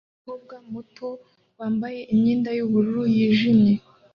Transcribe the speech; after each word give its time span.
Umukobwa 0.07 0.55
muto 0.71 1.07
wambaye 1.57 1.99
imyenda 2.13 2.49
yubururu 2.57 3.01
nijimye 3.15 3.73